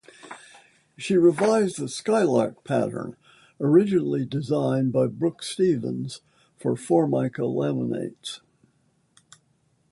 [0.97, 3.15] She revised the Skylark pattern
[3.59, 6.21] originally designed by Brooks Stevens
[6.57, 8.39] for Formica laminates.